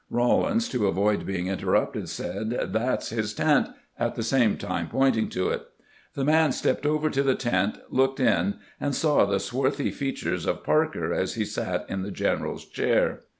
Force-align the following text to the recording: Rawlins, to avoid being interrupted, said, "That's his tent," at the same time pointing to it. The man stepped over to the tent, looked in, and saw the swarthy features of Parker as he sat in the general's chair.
Rawlins, 0.09 0.67
to 0.69 0.87
avoid 0.87 1.27
being 1.27 1.45
interrupted, 1.45 2.09
said, 2.09 2.71
"That's 2.73 3.09
his 3.09 3.35
tent," 3.35 3.67
at 3.99 4.15
the 4.15 4.23
same 4.23 4.57
time 4.57 4.89
pointing 4.89 5.29
to 5.29 5.49
it. 5.49 5.67
The 6.15 6.25
man 6.25 6.53
stepped 6.53 6.87
over 6.87 7.11
to 7.11 7.21
the 7.21 7.35
tent, 7.35 7.77
looked 7.87 8.19
in, 8.19 8.55
and 8.79 8.95
saw 8.95 9.25
the 9.27 9.39
swarthy 9.39 9.91
features 9.91 10.47
of 10.47 10.63
Parker 10.63 11.13
as 11.13 11.35
he 11.35 11.45
sat 11.45 11.85
in 11.87 12.01
the 12.01 12.09
general's 12.09 12.65
chair. 12.65 13.25